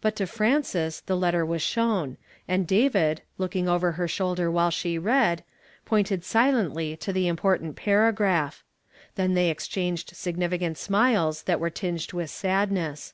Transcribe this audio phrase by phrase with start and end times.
[0.00, 4.96] But to Frances the letter was shown; and David, looking over her slioulder while she
[4.96, 5.42] read,
[5.88, 8.62] IDointed silently to the important paragraph;
[9.16, 13.12] then they exchanged significant smiles that were tinged with sadness.